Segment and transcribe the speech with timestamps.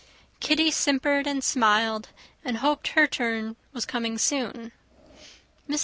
[0.39, 2.09] Kitty simpered and smiled,
[2.43, 4.71] and hoped her turn was coming soon.
[5.69, 5.79] Mrs.